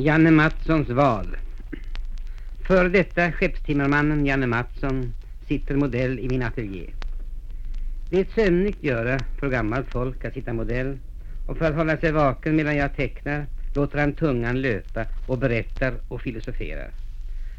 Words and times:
Janne 0.00 0.30
Mattssons 0.30 0.88
val. 0.88 1.36
För 2.66 2.88
detta 2.88 3.32
skeppstimmermannen 3.32 4.26
Janne 4.26 4.46
Mattsson 4.46 5.12
sitter 5.48 5.76
modell 5.76 6.18
i 6.18 6.28
min 6.28 6.42
ateljé. 6.42 6.90
Det 8.10 8.16
är 8.16 8.20
ett 8.20 8.34
sömnigt 8.34 8.82
göra 8.82 9.18
för 9.38 9.48
gammalt 9.50 9.88
folk 9.88 10.24
att 10.24 10.34
sitta 10.34 10.52
modell 10.52 10.98
och 11.46 11.58
för 11.58 11.64
att 11.64 11.74
hålla 11.74 11.96
sig 11.96 12.12
vaken 12.12 12.56
medan 12.56 12.76
jag 12.76 12.96
tecknar 12.96 13.46
låter 13.74 13.98
han 13.98 14.12
tungan 14.12 14.60
löpa 14.60 15.04
och 15.26 15.38
berättar 15.38 15.94
och 16.08 16.22
filosoferar. 16.22 16.90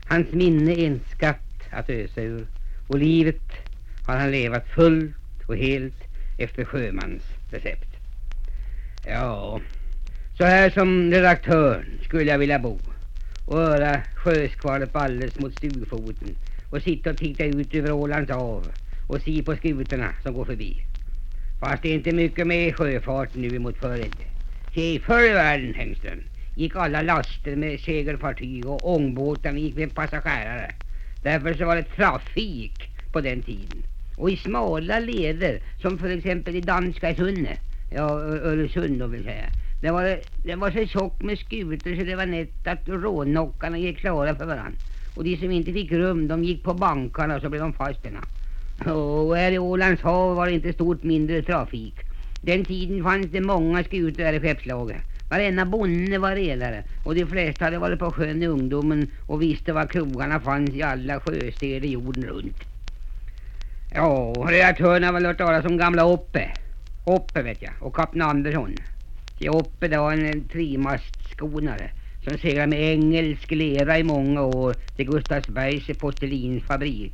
Hans 0.10 0.32
minne 0.32 0.72
är 0.72 0.88
en 0.88 1.00
skatt 1.16 1.70
att 1.72 1.90
ösa 1.90 2.22
ur 2.22 2.48
och 2.88 3.00
livet 3.00 3.52
har 4.06 4.18
han 4.18 4.32
levat 4.32 4.68
fullt 4.68 5.16
och 5.48 5.58
helt 5.58 6.04
efter 6.38 6.66
sjömans 6.66 7.24
recept. 7.52 7.96
Ja, 9.06 9.60
så 10.38 10.44
här 10.46 10.70
som 10.70 11.12
redaktören 11.12 11.99
skulle 12.10 12.32
jag 12.32 12.38
vilja 12.38 12.60
bo 12.60 12.78
och 13.46 13.58
höra 13.58 14.02
sjöskvalet 14.16 14.96
alldeles 14.96 15.40
mot 15.40 15.54
stugfoten 15.54 16.36
och 16.72 16.82
sitta 16.82 17.10
och 17.10 17.18
titta 17.18 17.46
ut 17.46 17.74
över 17.74 17.92
Ålands 17.92 18.32
hav 18.32 18.72
och 19.08 19.22
se 19.22 19.44
på 19.44 19.56
skutorna 19.56 20.10
som 20.24 20.34
går 20.34 20.46
förbi. 20.46 20.82
Fast 21.60 21.84
det 21.84 21.90
är 21.90 21.94
inte 21.94 22.12
mycket 22.12 22.48
med 22.48 22.76
sjöfart 22.76 23.30
nu 23.36 23.56
emot 23.56 23.78
förr. 23.78 24.06
Se, 24.76 25.00
förr 25.00 25.30
i 25.30 25.34
världen, 25.34 25.74
Hemström, 25.74 26.20
gick 26.56 26.76
alla 26.76 27.02
laster 27.02 27.56
med 27.56 27.80
segelfartyg 27.80 28.68
och 28.68 28.94
ångbåtarna 28.96 29.60
gick 29.60 29.76
med 29.76 29.96
passagerare. 29.96 30.72
Därför 31.24 31.54
så 31.54 31.66
var 31.66 31.76
det 31.76 31.84
trafik 31.84 32.90
på 33.12 33.22
den 33.22 33.42
tiden. 33.42 33.84
Och 34.18 34.30
i 34.30 34.38
smala 34.38 35.00
leder, 35.00 35.60
som 35.82 35.98
för 35.98 36.10
exempel 36.10 36.56
i 36.56 36.62
Danska 36.62 37.16
Sunne, 37.16 37.58
ja 37.92 38.10
Öresund 38.22 39.00
då 39.00 39.08
vill 39.08 39.24
säga, 39.24 39.46
den 39.82 39.94
var, 39.94 40.20
den 40.44 40.60
var 40.60 40.72
så 40.72 40.86
tjock 40.86 41.22
med 41.22 41.40
skutor 41.40 41.96
så 41.96 42.04
det 42.04 42.16
var 42.16 42.26
nätt 42.26 42.68
att 42.68 42.88
rånockarna 42.88 43.78
gick 43.78 44.00
klara 44.00 44.36
för 44.36 44.46
varann. 44.46 44.76
Och 45.16 45.24
de 45.24 45.38
som 45.38 45.52
inte 45.52 45.74
fick 45.74 45.92
rum, 45.92 46.28
de 46.28 46.44
gick 46.44 46.64
på 46.64 46.74
bankarna 46.74 47.36
och 47.36 47.42
så 47.42 47.50
blev 47.50 47.62
de 47.62 47.74
fasterna. 47.74 48.20
Och 48.94 49.36
här 49.38 49.52
i 49.52 49.60
Ålands 49.60 50.02
hav 50.02 50.36
var 50.36 50.46
det 50.46 50.52
inte 50.52 50.74
stort 50.74 51.04
mindre 51.04 51.42
trafik. 51.42 51.96
Den 52.42 52.66
tiden 52.66 53.04
fanns 53.04 53.28
det 53.32 53.42
många 53.42 53.84
skutor 53.84 54.24
här 54.24 54.34
i 54.34 54.40
skeppslaget. 54.40 55.02
Varenda 55.30 55.66
bonde 55.66 56.18
var 56.18 56.36
redare 56.36 56.84
och 57.06 57.16
de 57.16 57.26
flesta 57.26 57.66
hade 57.66 57.78
varit 57.78 58.00
på 58.00 58.12
sjön 58.12 58.44
i 58.44 58.48
ungdomen 58.48 59.08
och 59.26 59.42
visste 59.42 59.74
var 59.74 59.86
krogarna 59.86 60.40
fanns 60.40 60.70
i 60.70 60.82
alla 60.82 61.20
sjöstäder 61.20 61.88
jorden 61.88 62.24
runt. 62.24 62.64
Ja, 63.94 64.34
redaktörerna 64.50 65.08
har 65.08 65.14
väl 65.14 65.26
hört 65.26 65.38
talas 65.38 65.66
om 65.66 65.78
gamla 65.78 66.06
Oppe. 66.06 66.52
Oppe 67.06 67.42
vet 67.42 67.62
jag, 67.62 67.72
och 67.80 67.96
kapten 67.96 68.22
Andersson. 68.22 68.76
Jag 69.42 69.56
uppe 69.56 69.88
det 69.88 69.98
var 69.98 70.14
en, 70.14 70.44
trimastskonare 70.44 71.92
som 72.24 72.38
seglar 72.38 72.68
med 72.68 72.82
engelsk 72.94 73.52
lera 73.52 73.98
i 74.00 74.04
många 74.04 74.42
år 74.42 74.76
till 74.96 75.06
Gustavsbergs 75.06 76.00
porslinsfabrik. 76.00 77.14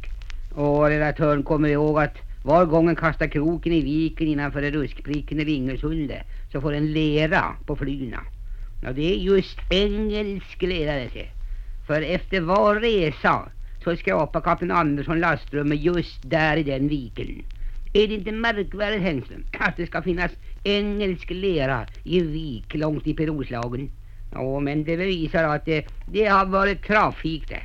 Och 0.55 0.85
redaktören 0.85 1.43
kommer 1.43 1.69
ihåg 1.69 1.99
att 1.99 2.17
var 2.43 2.65
gång 2.65 2.89
en 2.89 2.95
kastar 2.95 3.27
kroken 3.27 3.73
i 3.73 3.81
viken 3.81 4.27
innanför 4.27 4.61
ruskpricken 4.61 5.39
i 5.39 5.45
Ringelsunde 5.45 6.23
så 6.51 6.61
får 6.61 6.73
en 6.73 6.93
lera 6.93 7.55
på 7.65 7.75
flyna. 7.75 8.19
Ja, 8.83 8.91
det 8.91 9.13
är 9.13 9.17
just 9.17 9.59
engelsk 9.69 10.61
lera 10.61 10.93
det 10.95 11.25
För 11.87 12.01
efter 12.01 12.39
var 12.41 12.75
resa 12.75 13.49
så 13.83 13.95
skrapar 13.95 14.41
kapten 14.41 14.71
Andersson 14.71 15.19
lastrummet 15.19 15.79
just 15.79 16.29
där 16.29 16.57
i 16.57 16.63
den 16.63 16.87
viken. 16.87 17.43
Är 17.93 18.07
det 18.07 18.13
inte 18.13 18.31
märkvärdigt 18.31 19.01
Hengström 19.01 19.43
att 19.59 19.77
det 19.77 19.87
ska 19.87 20.01
finnas 20.01 20.31
engelsk 20.65 21.29
lera 21.29 21.85
i 22.03 22.19
en 22.19 22.31
vik 22.31 22.75
långt 22.75 23.07
i 23.07 23.25
Roslagen? 23.25 23.91
Ja, 24.33 24.59
men 24.59 24.83
det 24.83 24.97
bevisar 24.97 25.43
att 25.43 25.65
det, 25.65 25.85
det 26.11 26.25
har 26.25 26.45
varit 26.45 26.83
trafik 26.83 27.49
det. 27.49 27.61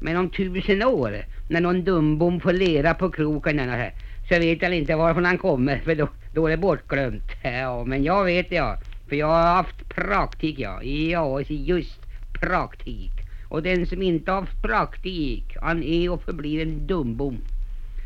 Men 0.00 0.16
om 0.16 0.30
tusen 0.30 0.82
år, 0.82 1.24
när 1.48 1.60
någon 1.60 1.84
dumbom 1.84 2.40
får 2.40 2.52
lera 2.52 2.94
på 2.94 3.10
kroken 3.10 3.58
här, 3.58 3.94
så 4.28 4.38
vet 4.38 4.62
jag 4.62 4.74
inte 4.74 4.96
varifrån 4.96 5.24
han 5.24 5.38
kommer, 5.38 5.78
för 5.78 5.94
då, 5.94 6.08
då 6.34 6.46
är 6.46 6.50
det 6.50 6.56
bortglömt. 6.56 7.32
Ja, 7.42 7.84
men 7.84 8.04
jag 8.04 8.24
vet 8.24 8.52
ja, 8.52 8.78
för 9.08 9.16
jag 9.16 9.26
har 9.26 9.54
haft 9.54 9.88
praktik 9.88 10.58
ja. 10.58 10.82
Ja, 10.82 11.40
just 11.48 12.00
praktik. 12.40 13.12
Och 13.48 13.62
den 13.62 13.86
som 13.86 14.02
inte 14.02 14.30
har 14.30 14.40
haft 14.40 14.62
praktik, 14.62 15.56
han 15.60 15.82
är 15.82 16.12
och 16.12 16.22
förblir 16.22 16.62
en 16.62 16.86
dumbom. 16.86 17.38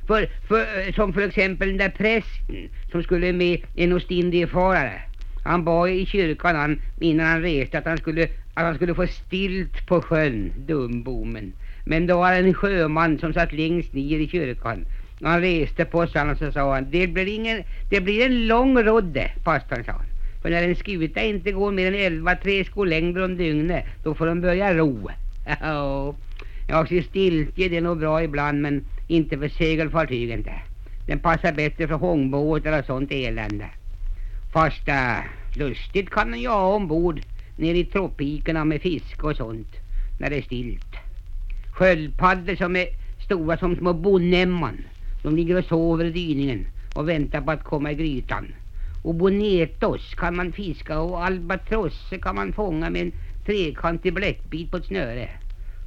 För, 0.06 0.28
för, 0.48 0.60
eh, 0.60 0.94
som 0.94 1.12
för 1.12 1.20
exempel 1.20 1.68
den 1.68 1.76
där 1.76 1.88
prästen 1.88 2.68
som 2.90 3.02
skulle 3.02 3.32
med 3.32 3.60
en 3.74 3.92
ostindiefarare. 3.92 5.02
Han 5.44 5.64
bad 5.64 5.90
i 5.90 6.06
kyrkan 6.06 6.56
han, 6.56 6.80
innan 7.00 7.26
han 7.26 7.42
reste 7.42 7.78
att 7.78 7.84
han 7.84 7.98
skulle, 7.98 8.22
att 8.54 8.64
han 8.64 8.74
skulle 8.74 8.94
få 8.94 9.06
stilt 9.06 9.86
på 9.86 10.00
sjön, 10.00 10.52
dumbomen. 10.66 11.52
Men 11.84 12.06
då 12.06 12.16
var 12.16 12.30
det 12.30 12.36
en 12.36 12.54
sjöman 12.54 13.18
som 13.18 13.32
satt 13.32 13.52
längst 13.52 13.92
ner 13.92 14.18
i 14.18 14.28
kyrkan. 14.28 14.86
Och 15.20 15.28
han 15.28 15.40
reste 15.40 15.84
på 15.84 16.06
sig 16.06 16.30
och 16.30 16.38
så 16.38 16.52
sa 16.52 16.74
han, 16.74 16.90
det 16.90 17.06
blir, 17.06 17.26
ingen, 17.26 17.62
det 17.90 18.00
blir 18.00 18.26
en 18.26 18.46
lång 18.46 18.82
rodde, 18.82 19.30
pastorn 19.44 19.84
sa 19.84 19.92
han. 19.92 20.06
För 20.42 20.50
när 20.50 20.62
en 20.62 20.76
skuta 20.76 21.22
inte 21.22 21.52
går 21.52 21.72
mer 21.72 21.86
än 21.86 21.94
elva 21.94 22.36
längre 22.86 23.24
om 23.24 23.36
dygnet, 23.36 23.84
då 24.02 24.14
får 24.14 24.26
de 24.26 24.40
börja 24.40 24.74
ro. 24.74 25.10
Ja, 26.68 26.86
så 26.86 27.02
stiltje 27.02 27.68
det 27.68 27.76
är 27.76 27.80
nog 27.80 27.98
bra 27.98 28.22
ibland, 28.22 28.62
men 28.62 28.84
inte 29.08 29.38
för 29.38 29.48
segelfartyg 29.48 30.30
inte. 30.30 30.52
Den 31.06 31.18
passar 31.18 31.52
bättre 31.52 31.88
för 31.88 31.94
hångbåtar 31.94 32.78
och 32.78 32.84
sånt 32.84 33.12
elände. 33.12 33.66
Fast 34.52 34.88
äh, 34.88 35.18
lustigt 35.54 36.10
kan 36.10 36.30
den 36.30 36.40
ju 36.40 36.48
ha 36.48 36.74
ombord 36.74 37.20
nere 37.56 37.78
i 37.78 37.84
tropikerna 37.84 38.64
med 38.64 38.82
fisk 38.82 39.24
och 39.24 39.36
sånt, 39.36 39.76
när 40.18 40.30
det 40.30 40.36
är 40.36 40.42
stilt. 40.42 40.96
Sköldpaddor 41.72 42.54
som 42.54 42.76
är 42.76 42.86
stora 43.24 43.56
som 43.56 43.76
små 43.76 43.92
bonämman. 43.92 44.84
De 45.22 45.36
ligger 45.36 45.58
och 45.58 45.64
sover 45.64 46.04
i 46.04 46.10
dyningen 46.10 46.66
och 46.94 47.08
väntar 47.08 47.40
på 47.40 47.50
att 47.50 47.64
komma 47.64 47.92
i 47.92 47.94
grytan. 47.94 48.54
Och 49.02 49.14
bonetos 49.14 50.14
kan 50.14 50.36
man 50.36 50.52
fiska 50.52 51.00
och 51.00 51.24
albatrosser 51.24 52.18
kan 52.18 52.34
man 52.34 52.52
fånga 52.52 52.90
med 52.90 53.02
en 53.02 53.12
trekantig 53.46 54.14
bläckbit 54.14 54.70
på 54.70 54.76
ett 54.76 54.84
snöre. 54.84 55.28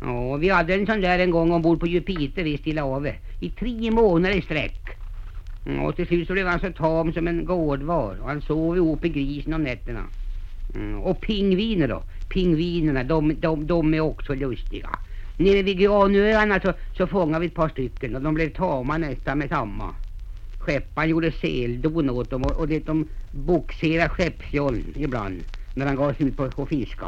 Ja, 0.01 0.35
vi 0.35 0.49
hade 0.49 0.73
en 0.73 0.85
sån 0.85 1.01
där 1.01 1.19
en 1.19 1.31
gång 1.31 1.51
ombord 1.51 1.79
på 1.79 1.87
Jupiter 1.87 2.45
i 2.45 2.57
Stilla 2.57 2.81
havet. 2.81 3.15
I 3.39 3.49
tre 3.49 3.91
månader 3.91 4.35
i 4.35 4.41
sträck. 4.41 4.97
Ja, 5.65 5.81
och 5.81 5.95
till 5.95 6.07
slut 6.07 6.27
så 6.27 6.33
blev 6.33 6.47
han 6.47 6.59
så 6.59 6.71
tam 6.71 7.13
som 7.13 7.27
en 7.27 7.45
gårdvar. 7.45 8.17
Och 8.21 8.27
han 8.27 8.41
sov 8.41 8.77
ihop 8.77 9.05
i 9.05 9.09
grisen 9.09 9.53
om 9.53 9.63
nätterna. 9.63 10.03
Mm, 10.75 10.99
och 10.99 11.21
pingviner 11.21 11.87
då. 11.87 12.03
Pingvinerna, 12.29 13.03
de, 13.03 13.35
de, 13.39 13.67
de 13.67 13.93
är 13.93 13.99
också 13.99 14.33
lustiga. 14.33 14.89
Nere 15.37 15.61
vid 15.61 15.79
Granöarna 15.79 16.59
så, 16.59 16.73
så 16.97 17.07
fångade 17.07 17.39
vi 17.39 17.47
ett 17.47 17.55
par 17.55 17.69
stycken 17.69 18.15
och 18.15 18.21
de 18.21 18.33
blev 18.33 18.49
tama 18.49 18.97
nästan 18.97 19.37
med 19.37 19.49
samma. 19.49 19.95
Skepparen 20.59 21.09
gjorde 21.09 21.31
seldon 21.31 22.09
åt 22.09 22.29
dem 22.29 22.43
och, 22.43 22.51
och 22.51 22.67
det, 22.67 22.85
de 22.85 23.07
boxerade 23.31 24.09
skeppsjoll 24.09 24.83
ibland 24.95 25.43
när 25.75 25.85
han 25.85 25.95
gav 25.95 26.13
sig 26.13 26.27
ut 26.27 26.37
på, 26.37 26.49
på 26.49 26.65
fiska. 26.65 27.07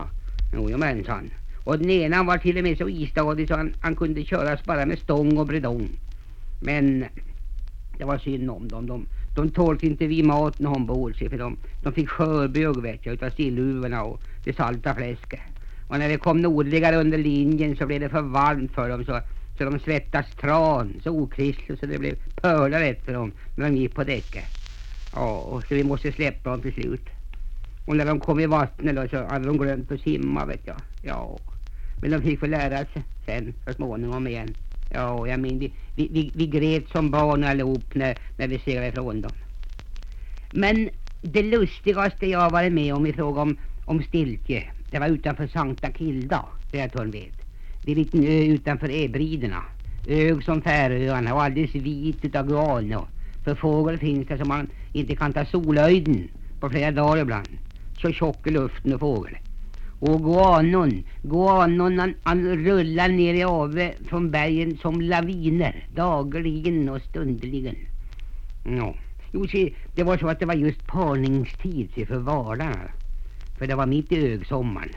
Jojomensan. 0.54 1.30
Och 1.64 1.80
den 1.80 1.90
ena 1.90 2.24
var 2.24 2.38
till 2.38 2.58
och 2.58 2.64
med 2.64 2.78
så 2.78 2.90
istadig 2.90 3.48
så 3.48 3.56
han, 3.56 3.74
han 3.80 3.96
kunde 3.96 4.24
köras 4.24 4.66
bara 4.66 4.86
med 4.86 5.00
stång 5.00 5.38
och 5.38 5.48
bredong. 5.48 5.90
Men 6.62 7.06
det 7.98 8.06
var 8.06 8.18
synd 8.18 8.50
om 8.50 8.68
dem. 8.68 8.88
De, 8.88 9.06
de 9.36 9.50
tålte 9.50 9.86
inte 9.86 10.08
vi 10.08 10.24
maten 10.24 10.68
ombord 10.68 11.18
sig 11.18 11.30
för 11.30 11.38
de, 11.38 11.58
de 11.84 11.94
fick 11.94 12.10
skörbög 12.10 12.82
vet 12.82 13.06
jag 13.06 13.14
utav 13.14 13.30
stillhuvorna 13.30 14.04
och 14.04 14.22
det 14.44 14.56
salta 14.56 14.96
fläsket. 14.96 15.40
Och 15.88 16.00
när 16.00 16.10
det 16.10 16.18
kom 16.18 16.42
nordligare 16.42 16.98
under 16.98 17.18
linjen 17.18 17.76
så 17.76 17.86
blev 17.86 18.00
det 18.00 18.10
för 18.10 18.22
varmt 18.22 18.72
för 18.72 18.90
dem 18.90 19.06
så, 19.06 19.20
så 19.58 19.64
de 19.64 19.80
svettas 19.80 20.26
tran 20.42 20.94
så 21.04 21.12
okristligt 21.12 21.80
så 21.80 21.86
det 21.86 22.00
blev 22.00 22.16
pölar 22.42 22.82
efter 22.82 23.14
dem 23.14 23.32
när 23.56 23.70
de 23.70 23.78
gick 23.78 23.96
på 23.96 24.04
däcket. 24.04 24.46
Ja, 25.14 25.38
och 25.38 25.62
så 25.62 25.76
vi 25.76 25.84
måste 25.84 26.12
släppa 26.12 26.50
dem 26.50 26.62
till 26.62 26.74
slut. 26.74 27.06
Och 27.86 27.96
när 27.96 28.06
de 28.06 28.20
kom 28.20 28.40
i 28.40 28.46
vattnet 28.46 28.96
då 28.96 29.08
så 29.08 29.18
hade 29.18 29.46
de 29.46 29.58
glömt 29.58 29.92
att 29.92 30.02
simma 30.02 30.46
vet 30.46 30.68
jag. 30.68 30.82
Ja, 31.02 31.40
men 32.02 32.12
de 32.12 32.22
fick 32.22 32.44
väl 32.44 32.50
lära 32.50 32.78
sig 32.78 33.04
sen 33.26 33.54
så 33.68 33.74
småningom 33.74 34.28
igen. 34.28 34.54
Ja, 34.90 35.28
jag 35.28 35.40
minns 35.40 35.62
vi, 35.62 35.74
vi, 35.96 36.08
vi, 36.12 36.32
vi 36.36 36.48
grät 36.48 36.90
som 36.90 37.12
barn 37.12 37.44
allihop 37.44 37.96
när, 37.96 38.18
när 38.38 38.48
vi 38.48 38.60
seglade 38.60 38.88
ifrån 38.88 39.22
dem. 39.22 39.32
Men 40.52 40.90
det 41.22 41.44
lustigaste 41.44 42.26
jag 42.26 42.40
har 42.40 42.52
varit 42.52 42.74
med 42.74 42.94
om 42.94 43.06
i 43.06 43.14
fråga 43.14 43.42
om, 43.42 43.58
om 43.86 44.04
stiltje 44.04 44.72
det 44.92 45.00
var 45.00 45.08
utanför 45.08 45.48
Sankta 45.48 45.92
Kilda, 45.92 46.46
det 46.72 46.78
jag 46.78 47.06
vet. 47.06 47.34
Det 47.82 47.92
är 47.92 47.96
en 47.96 48.04
liten 48.04 48.24
ö 48.24 48.44
utanför 48.54 48.90
Ebriderna. 49.06 49.64
Ög 50.08 50.44
som 50.44 50.62
Färöarna 50.62 51.34
och 51.34 51.44
alldeles 51.44 51.76
vit 51.76 52.26
utav 52.26 52.48
guano. 52.48 53.08
För 53.44 53.56
fågel 53.56 53.98
finns 53.98 54.28
det 54.28 54.38
som 54.38 54.48
man 54.48 54.68
inte 54.94 55.16
kan 55.16 55.34
ta 55.34 55.46
solöjden 55.46 56.28
på 56.60 56.70
flera 56.70 56.92
dagar 56.92 57.22
ibland. 57.22 57.48
Så 58.02 58.12
tjock 58.12 58.48
i 58.48 58.50
luften 58.50 58.94
och 58.94 59.00
fågel. 59.00 59.38
Och 60.00 60.24
guanon, 60.24 61.04
guanon 61.24 62.00
han, 62.00 62.14
han 62.24 62.56
rullar 62.66 63.10
ner 63.10 63.34
i 63.34 63.44
ave 63.44 63.94
från 64.10 64.32
bergen 64.32 64.78
som 64.78 65.02
laviner. 65.02 65.88
Dagligen 65.96 66.90
och 66.90 67.02
stundligen. 67.02 67.76
Ja. 68.66 68.96
Jo, 69.32 69.48
se, 69.48 69.74
det 69.96 70.04
var 70.04 70.18
så 70.18 70.28
att 70.28 70.40
det 70.40 70.46
var 70.46 70.54
just 70.54 70.88
parningstid 70.88 72.08
för 72.08 72.18
valarna. 72.18 72.92
För 73.58 73.68
det 73.68 73.76
var 73.76 73.86
mitt 73.86 74.12
i 74.12 74.34
ögsommaren. 74.34 74.90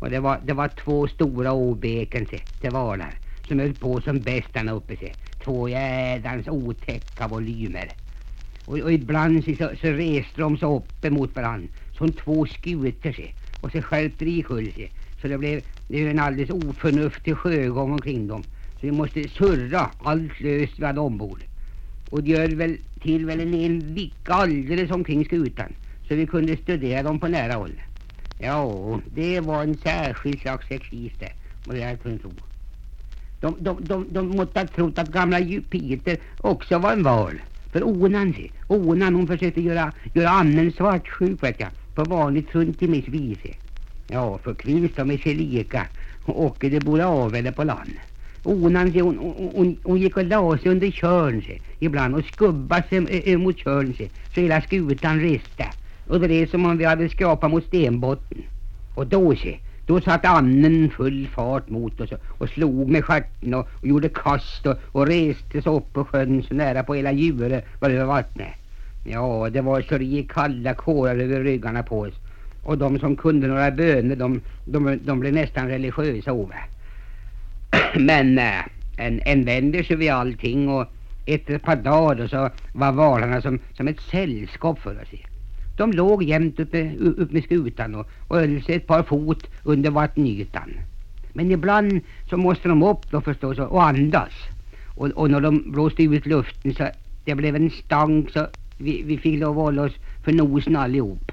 Och 0.00 0.10
det 0.10 0.20
var, 0.20 0.40
det 0.44 0.52
var 0.52 0.68
två 0.68 1.08
stora 1.08 1.52
åbäken 1.52 2.26
se, 2.26 2.70
valar 2.70 3.14
som 3.48 3.58
höll 3.58 3.74
på 3.74 4.00
som 4.00 4.20
bäst 4.20 4.54
där 4.54 4.72
uppe 4.72 4.96
se. 4.96 5.12
Två 5.44 5.68
jädrans 5.68 6.48
otäcka 6.48 7.28
volymer. 7.28 7.88
Och, 8.64 8.78
och 8.78 8.92
ibland 8.92 9.44
så, 9.44 9.70
så 9.80 9.88
reste 9.88 10.40
de 10.40 10.58
sig 10.58 10.68
upp 10.68 11.04
emot 11.04 11.36
varandra 11.36 11.68
som 11.98 12.12
två 12.12 12.46
skutor 12.46 13.12
sig 13.12 13.34
Och 13.60 13.72
så 13.72 13.82
skälpte 13.82 14.24
det 14.24 14.30
i 14.30 14.72
se. 14.76 14.88
Så 15.22 15.28
det 15.28 15.38
blev 15.38 15.62
det 15.88 16.02
är 16.02 16.10
en 16.10 16.18
alldeles 16.18 16.50
oförnuftig 16.50 17.36
sjögång 17.36 17.92
omkring 17.92 18.26
dem. 18.26 18.42
Så 18.80 18.86
vi 18.86 18.92
måste 18.92 19.28
surra 19.28 19.90
allt 20.02 20.40
löst 20.40 20.78
vi 20.78 20.84
hade 20.86 21.00
ombord. 21.00 21.42
Och 22.10 22.22
det 22.22 22.30
gör 22.30 22.48
väl 22.48 22.76
till 23.00 23.26
väl 23.26 23.40
en 23.40 23.52
hel 23.52 23.82
vicka 23.82 24.32
alldeles 24.32 24.90
omkring 24.90 25.24
skutan. 25.24 25.72
Så 26.08 26.14
vi 26.14 26.26
kunde 26.26 26.56
studera 26.56 27.02
dem 27.02 27.20
på 27.20 27.28
nära 27.28 27.54
håll. 27.54 27.82
Ja, 28.40 29.00
det 29.14 29.40
var 29.40 29.62
en 29.62 29.76
särskild 29.76 30.40
slags 30.40 30.70
exercis 30.70 31.12
det. 31.18 31.32
Må 31.66 31.74
jag 31.74 32.02
tro. 32.02 32.32
De, 33.40 33.56
de, 33.60 33.76
de, 33.80 34.06
de 34.10 34.28
måtte 34.28 34.60
ha 34.60 34.66
trott 34.66 34.98
att 34.98 35.08
gamla 35.08 35.40
Jupiter 35.40 36.16
också 36.40 36.78
var 36.78 36.92
en 36.92 37.02
val. 37.02 37.40
För 37.72 37.84
onan. 37.84 38.34
Onan 38.66 39.14
hon 39.14 39.26
försökte 39.26 39.60
göra, 39.60 39.92
göra 40.14 40.28
annen 40.28 40.72
svartsjuk 40.72 41.42
vet 41.42 41.60
jag. 41.60 41.68
På 41.98 42.04
vanligt 42.04 42.50
fruntimmesvis. 42.50 43.38
Ja, 44.08 44.38
för 44.38 44.54
kvinns 44.54 44.90
de 44.96 45.10
är 45.10 45.18
sig 45.18 45.34
lika. 45.34 45.86
Och 46.24 46.56
det 46.60 46.84
borde 46.84 47.06
av 47.06 47.34
eller 47.34 47.52
på 47.52 47.64
land. 47.64 47.90
Onan, 48.42 48.92
sig, 48.92 49.00
hon, 49.00 49.18
hon, 49.54 49.76
hon 49.82 49.98
gick 49.98 50.16
och 50.16 50.24
la 50.24 50.58
sig 50.58 50.70
under 50.70 50.90
körn 50.90 51.42
se, 51.42 51.60
ibland 51.78 52.14
och 52.14 52.24
skubbade 52.24 52.88
sig 52.88 52.98
eh, 52.98 53.32
eh, 53.32 53.38
mot 53.38 53.56
körn 53.56 53.94
se, 53.94 54.08
så 54.34 54.40
hela 54.40 54.60
skutan 54.60 55.20
reste. 55.20 55.66
Och 56.08 56.20
det 56.20 56.42
är 56.42 56.46
som 56.46 56.66
om 56.66 56.78
vi 56.78 56.84
hade 56.84 57.08
skrapat 57.08 57.50
mot 57.50 57.66
stenbotten. 57.66 58.42
Och 58.94 59.06
då 59.06 59.36
se, 59.36 59.58
då 59.86 60.00
satt 60.00 60.24
annen 60.24 60.90
full 60.90 61.28
fart 61.34 61.68
mot 61.68 62.00
oss 62.00 62.12
och, 62.12 62.20
och 62.38 62.48
slog 62.48 62.90
med 62.90 63.04
stjärten 63.04 63.54
och, 63.54 63.68
och, 63.80 63.86
gjorde 63.86 64.08
kast 64.08 64.66
och, 64.66 64.76
och 64.92 65.06
reste 65.06 65.62
sig 65.62 65.72
upp 65.72 65.92
på 65.92 66.04
sjön 66.04 66.42
så 66.42 66.54
nära 66.54 66.82
på 66.82 66.94
hela 66.94 67.12
djuret 67.12 67.64
var 67.80 67.90
över 67.90 68.04
vattnet. 68.04 68.67
Ja, 69.04 69.48
det 69.50 69.60
var 69.60 69.82
så 69.82 69.98
det 69.98 70.04
gick 70.04 70.32
kalla 70.32 70.74
kårar 70.74 71.16
över 71.16 71.40
ryggarna 71.40 71.82
på 71.82 72.00
oss. 72.00 72.14
Och 72.62 72.78
de 72.78 72.98
som 72.98 73.16
kunde 73.16 73.46
några 73.46 73.70
böner, 73.70 74.16
de, 74.16 74.40
de, 74.64 74.98
de 75.04 75.20
blev 75.20 75.32
nästan 75.32 75.68
religiösa 75.68 76.32
over. 76.32 76.66
Men 77.98 78.38
äh, 78.38 78.64
en, 78.96 79.20
en 79.24 79.44
vänder 79.44 79.82
sig 79.82 79.96
vid 79.96 80.10
allting 80.10 80.68
och 80.68 80.86
efter 81.26 81.54
ett 81.54 81.62
par 81.62 81.76
dagar 81.76 82.26
så 82.26 82.50
var 82.72 82.92
valarna 82.92 83.42
som, 83.42 83.58
som 83.76 83.88
ett 83.88 84.00
sällskap 84.00 84.78
för 84.78 85.02
oss. 85.02 85.08
De 85.76 85.92
låg 85.92 86.22
jämt 86.22 86.60
uppe, 86.60 86.92
upp 86.96 87.32
med 87.32 87.44
skutan 87.44 87.94
och, 87.94 88.06
och 88.28 88.36
höll 88.36 88.62
sig 88.62 88.74
ett 88.74 88.86
par 88.86 89.02
fot 89.02 89.46
under 89.64 89.90
vattenytan. 89.90 90.70
Men 91.32 91.50
ibland 91.50 92.00
så 92.30 92.36
måste 92.36 92.68
de 92.68 92.82
upp 92.82 93.10
då 93.10 93.20
förstås 93.20 93.58
och 93.58 93.82
andas. 93.82 94.32
Och, 94.96 95.08
och 95.08 95.30
när 95.30 95.40
de 95.40 95.72
blåste 95.72 96.02
ut 96.02 96.26
luften 96.26 96.74
så 96.74 96.88
det 97.24 97.34
blev 97.34 97.56
en 97.56 97.70
stank 97.70 98.30
så 98.30 98.46
vi, 98.78 99.02
vi 99.02 99.18
fick 99.18 99.40
lov 99.40 99.58
att 99.58 99.64
hålla 99.64 99.82
oss 99.82 99.96
för 100.24 100.32
nosen 100.32 100.76
allihop. 100.76 101.32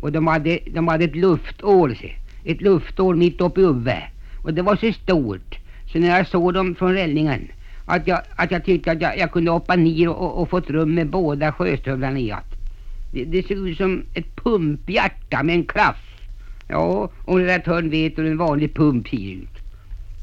Och 0.00 0.12
de 0.12 0.26
hade, 0.26 0.58
de 0.74 0.88
hade 0.88 1.04
ett 1.04 1.16
luftår, 1.16 1.94
se. 2.00 2.14
Ett 2.44 2.60
luftår 2.60 3.14
mitt 3.14 3.40
uppe 3.40 3.60
i 3.60 3.64
huvudet. 3.64 4.02
Och 4.42 4.54
det 4.54 4.62
var 4.62 4.76
så 4.76 4.92
stort. 4.92 5.58
Så 5.92 5.98
när 5.98 6.08
jag 6.08 6.26
såg 6.26 6.54
dem 6.54 6.74
från 6.74 6.94
rällningen 6.94 7.48
att 7.86 8.06
jag, 8.06 8.20
att 8.36 8.50
jag 8.50 8.64
tyckte 8.64 8.92
att 8.92 9.00
jag, 9.00 9.18
jag 9.18 9.32
kunde 9.32 9.50
hoppa 9.50 9.76
ner 9.76 10.08
och, 10.08 10.16
och, 10.16 10.42
och 10.42 10.50
fått 10.50 10.70
rum 10.70 10.94
med 10.94 11.10
båda 11.10 11.52
sjöstövlarna 11.52 12.18
i 12.18 12.32
att. 12.32 12.52
Det, 13.12 13.24
det 13.24 13.46
såg 13.46 13.68
ut 13.68 13.76
som 13.76 14.02
ett 14.14 14.36
pumphjärta 14.36 15.42
med 15.42 15.54
en 15.54 15.64
klaff. 15.64 16.00
Ja, 16.68 17.10
och 17.24 17.38
redaktörn 17.38 17.90
vet 17.90 18.18
hur 18.18 18.26
en 18.26 18.38
vanlig 18.38 18.74
pump 18.74 19.08
ser 19.08 19.32
ut. 19.32 19.61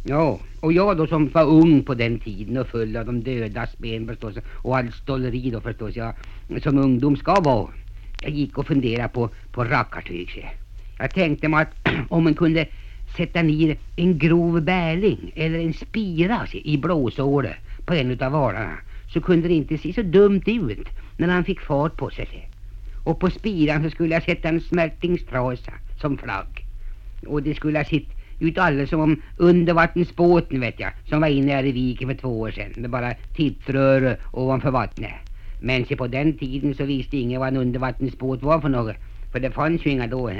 Ja, 0.03 0.39
och 0.59 0.73
jag 0.73 0.97
då 0.97 1.07
som 1.07 1.29
var 1.29 1.45
ung 1.45 1.83
på 1.83 1.93
den 1.93 2.19
tiden 2.19 2.57
och 2.57 2.67
full 2.67 2.97
av 2.97 3.05
de 3.05 3.23
dödas 3.23 3.77
ben 3.77 4.07
förstås 4.07 4.35
och 4.55 4.77
allt 4.77 4.95
stolleri 4.95 5.49
då 5.49 5.61
förstås 5.61 5.95
jag 5.95 6.13
som 6.63 6.77
ungdom 6.77 7.17
ska 7.17 7.41
vara. 7.41 7.69
Jag 8.21 8.31
gick 8.31 8.57
och 8.57 8.67
funderade 8.67 9.09
på, 9.09 9.29
på 9.51 9.63
rackartyg. 9.63 10.49
Jag 10.99 11.11
tänkte 11.11 11.47
mig 11.47 11.61
att 11.61 11.93
om 12.09 12.23
man 12.23 12.33
kunde 12.33 12.67
sätta 13.17 13.41
ner 13.41 13.77
en 13.95 14.17
grov 14.17 14.61
bärling 14.61 15.31
eller 15.35 15.59
en 15.59 15.73
spira 15.73 16.47
i 16.53 16.77
blåsåret 16.77 17.55
på 17.85 17.93
en 17.93 18.23
av 18.23 18.31
valarna 18.31 18.77
så 19.13 19.21
kunde 19.21 19.47
det 19.47 19.53
inte 19.53 19.77
se 19.77 19.93
så 19.93 20.01
dumt 20.01 20.43
ut 20.45 20.87
när 21.17 21.27
han 21.27 21.43
fick 21.43 21.59
fart 21.59 21.97
på 21.97 22.09
sig. 22.09 22.49
Och 23.03 23.19
på 23.19 23.29
spiran 23.29 23.83
så 23.83 23.89
skulle 23.89 24.13
jag 24.13 24.23
sätta 24.23 24.49
en 24.49 24.61
smärtingstrasa 24.61 25.71
som 26.01 26.17
flagg. 26.17 26.65
Och 27.27 27.43
det 27.43 27.55
skulle 27.55 27.79
ha 27.79 27.85
sitt 27.85 28.18
ut 28.39 28.57
alldeles 28.57 28.89
som 28.89 28.99
om 28.99 29.21
undervattensbåten 29.37 30.59
vet 30.59 30.79
jag 30.79 30.91
som 31.05 31.21
var 31.21 31.27
inne 31.27 31.51
här 31.51 31.65
i 31.65 31.71
viken 31.71 32.07
för 32.07 32.15
två 32.15 32.39
år 32.39 32.51
sedan 32.51 32.73
med 32.75 32.89
bara 32.89 33.13
tipsrör 33.35 34.17
ovanför 34.31 34.71
vattnet. 34.71 35.11
Men 35.61 35.85
se 35.85 35.95
på 35.95 36.07
den 36.07 36.37
tiden 36.37 36.75
så 36.75 36.85
visste 36.85 37.17
ingen 37.17 37.39
vad 37.39 37.49
en 37.49 37.57
undervattensbåt 37.57 38.43
var 38.43 38.61
för 38.61 38.69
något. 38.69 38.95
För 39.31 39.39
det 39.39 39.51
fanns 39.51 39.85
ju 39.85 39.89
inga 39.89 40.07
då. 40.07 40.31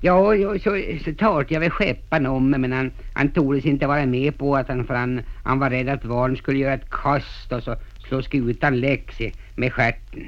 Ja, 0.00 0.34
ja 0.34 0.58
så, 0.58 0.82
så 1.04 1.14
talade 1.14 1.54
jag 1.54 1.60
med 1.60 1.72
skepparen 1.72 2.26
om 2.26 2.50
men 2.50 2.72
han, 2.72 2.90
han 3.12 3.28
tordes 3.28 3.64
inte 3.64 3.86
vara 3.86 4.06
med 4.06 4.38
på 4.38 4.56
att 4.56 4.68
han, 4.68 4.84
för 4.86 4.94
han, 4.94 5.22
han 5.42 5.58
var 5.58 5.70
rädd 5.70 5.88
att 5.88 6.04
varn 6.04 6.36
skulle 6.36 6.58
göra 6.58 6.74
ett 6.74 6.90
kast 6.90 7.52
och 7.52 7.62
så 7.62 7.76
slå 8.08 8.22
skutan 8.22 8.80
läx 8.80 9.18
med 9.54 9.72
skärten. 9.72 10.26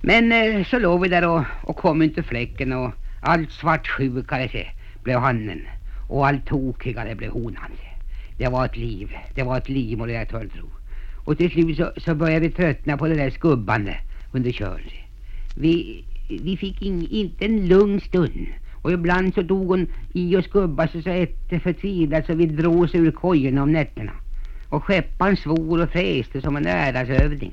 Men 0.00 0.32
eh, 0.32 0.64
så 0.64 0.78
låg 0.78 1.00
vi 1.02 1.08
där 1.08 1.28
och, 1.28 1.42
och 1.62 1.76
kom 1.76 2.02
inte 2.02 2.22
fläcken 2.22 2.72
och 2.72 2.92
allt 3.20 3.50
svartsjukade 3.50 4.48
se, 4.48 4.66
blev 5.02 5.18
hannen 5.18 5.60
och 6.08 6.26
allt 6.26 6.46
tokigare 6.46 7.14
blev 7.14 7.30
honan. 7.30 7.72
Det 8.38 8.48
var 8.48 8.64
ett 8.64 8.76
liv, 8.76 9.10
det 9.34 9.42
var 9.42 9.58
ett 9.58 9.68
liv 9.68 10.00
och 10.00 10.06
det 10.06 10.12
jag 10.12 10.28
tro. 10.28 10.68
Och 11.24 11.38
till 11.38 11.50
slut 11.50 11.76
så, 11.76 11.92
så 11.96 12.14
började 12.14 12.40
vi 12.40 12.50
tröttna 12.50 12.96
på 12.96 13.06
det 13.06 13.14
där 13.14 13.30
skubbande 13.30 13.96
under 14.32 14.50
körn. 14.50 14.90
Vi, 15.56 16.04
vi 16.42 16.56
fick 16.56 16.82
in, 16.82 17.06
inte 17.10 17.44
en 17.44 17.68
lugn 17.68 18.00
stund. 18.00 18.46
Och 18.82 18.92
ibland 18.92 19.34
så 19.34 19.42
tog 19.42 19.68
hon 19.68 19.86
i 20.12 20.36
och 20.36 20.44
skubba 20.44 20.88
sig 20.88 21.02
så 21.02 21.10
efter 21.10 21.58
förtvivlat 21.58 22.26
så 22.26 22.34
vi 22.34 22.46
drog 22.46 22.82
oss 22.82 22.94
ur 22.94 23.10
kojorna 23.10 23.62
om 23.62 23.72
nätterna. 23.72 24.12
Och 24.68 24.84
skepparen 24.84 25.36
svor 25.36 25.82
och 25.82 25.90
fräste 25.90 26.40
som 26.40 26.56
en 26.56 26.66
ärdagsövning. 26.66 27.52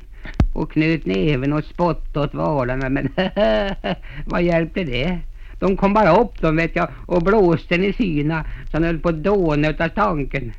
Och 0.53 0.71
knöt 0.71 1.05
näven 1.05 1.53
och 1.53 1.63
spottade 1.63 2.25
åt 2.25 2.33
valarna 2.33 2.89
men 2.89 3.09
vad 4.25 4.43
hjälpte 4.43 4.83
det? 4.83 5.19
De 5.59 5.77
kom 5.77 5.93
bara 5.93 6.21
upp 6.21 6.41
de 6.41 6.55
vet 6.55 6.75
jag 6.75 6.89
och 7.05 7.23
blåste 7.23 7.75
i 7.75 7.93
syna 7.93 8.45
så 8.71 8.77
han 8.77 8.83
höll 8.83 8.99
på 8.99 9.09
att 9.09 9.23
dåna 9.23 9.69
utav 9.69 9.87
tanken. 9.87 10.53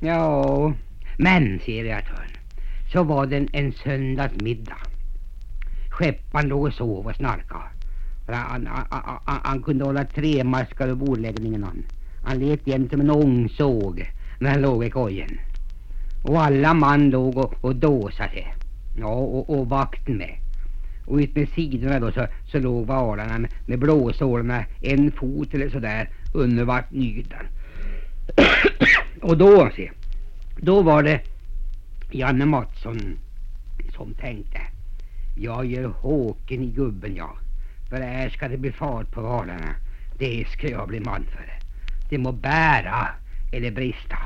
Ja, 0.00 0.72
men 1.18 1.60
säger 1.64 1.84
jag 1.84 2.02
så 2.94 3.02
var 3.02 3.26
det 3.26 3.36
en, 3.36 3.48
en 3.52 3.72
söndagsmiddag. 3.72 4.76
Skepparen 5.90 6.48
låg 6.48 6.64
och 6.64 6.72
sov 6.72 7.06
och 7.06 7.16
snarkade. 7.16 7.64
Han, 8.26 8.66
han, 8.66 8.84
han, 9.24 9.40
han, 9.42 9.62
kunde 9.62 9.84
hålla 9.84 10.04
tre 10.04 10.44
maskar 10.44 10.84
över 10.84 10.94
bordläggningen 10.94 11.64
han. 11.64 11.84
Han 12.24 12.38
lät 12.38 12.66
jämt 12.66 12.90
som 12.90 13.00
en 13.00 13.10
ångsåg 13.10 14.12
när 14.40 14.50
han 14.50 14.60
låg 14.60 14.84
i 14.84 14.90
kojen. 14.90 15.38
Och 16.22 16.42
alla 16.42 16.74
man 16.74 17.10
låg 17.10 17.36
och, 17.36 17.54
och 17.60 17.76
dåsade. 17.76 18.44
Ja, 18.98 19.06
och, 19.06 19.50
och 19.50 19.68
vakten 19.68 20.16
med. 20.16 20.43
Och 21.04 21.16
ut 21.16 21.36
med 21.36 21.48
sidorna 21.48 22.00
då 22.00 22.12
så, 22.12 22.26
så 22.52 22.58
låg 22.58 22.86
valarna 22.86 23.38
med, 23.38 23.50
med 23.66 23.78
blåsålarna 23.78 24.64
en 24.80 25.12
fot 25.12 25.54
eller 25.54 25.68
sådär 25.68 26.08
under 26.34 26.64
vattenytan. 26.64 27.46
och 29.22 29.38
då, 29.38 29.70
se, 29.76 29.90
då 30.60 30.82
var 30.82 31.02
det 31.02 31.20
Janne 32.10 32.46
Mattsson 32.46 33.18
som 33.96 34.14
tänkte 34.14 34.60
jag 35.36 35.66
gör 35.66 35.84
håken 35.84 36.62
i 36.62 36.66
gubben 36.66 37.16
jag. 37.16 37.38
För 37.90 38.00
här 38.00 38.28
ska 38.28 38.48
det 38.48 38.58
bli 38.58 38.72
fart 38.72 39.10
på 39.12 39.20
valarna. 39.20 39.74
Det 40.18 40.48
ska 40.48 40.70
jag 40.70 40.88
bli 40.88 41.00
man 41.00 41.24
för. 41.24 41.58
Det 42.10 42.18
må 42.18 42.32
bära 42.32 43.08
eller 43.52 43.70
brista. 43.70 44.18